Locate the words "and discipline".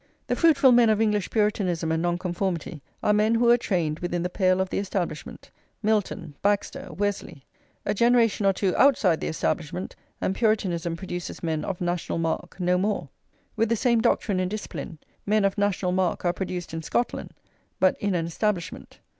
14.39-14.97